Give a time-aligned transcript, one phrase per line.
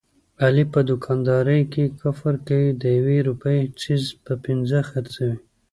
[0.43, 5.35] علي په دوکاندارۍ کې کفر کوي، د یوې روپۍ څیز په پینځه خرڅوي.